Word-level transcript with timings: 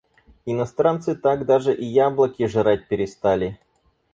Иностранцы 0.47 1.13
так 1.15 1.45
даже 1.45 1.75
и 1.75 1.85
яблоки 1.85 2.47
жрать 2.47 2.87
перестали. 2.87 3.59